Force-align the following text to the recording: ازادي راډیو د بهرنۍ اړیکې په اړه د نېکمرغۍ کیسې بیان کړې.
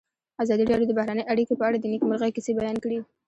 ازادي 0.43 0.63
راډیو 0.71 0.89
د 0.89 0.93
بهرنۍ 0.99 1.23
اړیکې 1.31 1.55
په 1.57 1.63
اړه 1.67 1.77
د 1.79 1.85
نېکمرغۍ 1.93 2.31
کیسې 2.35 2.51
بیان 2.59 2.77
کړې. 2.83 2.99